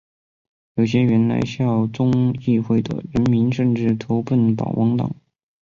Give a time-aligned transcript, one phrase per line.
[0.73, 5.15] 有些原来效忠议会的人民甚至投奔保王党。